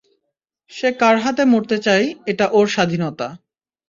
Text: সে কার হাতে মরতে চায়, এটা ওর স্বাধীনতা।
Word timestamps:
সে 0.71 0.89
কার 1.01 1.15
হাতে 1.23 1.43
মরতে 1.45 1.77
চায়, 1.85 2.05
এটা 2.31 2.45
ওর 2.57 2.67
স্বাধীনতা। 2.67 3.27